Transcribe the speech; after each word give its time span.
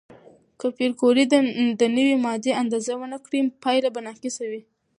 که 0.59 0.67
پېیر 0.75 0.91
کوري 1.01 1.23
د 1.79 1.83
نوې 1.97 2.15
ماده 2.25 2.51
اندازه 2.61 2.93
ونه 2.97 3.17
کړي، 3.25 3.39
پایله 3.63 3.89
به 3.95 3.99
ناقصه 4.07 4.43
وي. 4.51 4.61